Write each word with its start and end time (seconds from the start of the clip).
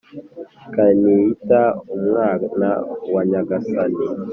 ikaniyita 0.65 1.61
umwana 1.95 2.69
wa 3.13 3.21
Nyagasani. 3.29 4.05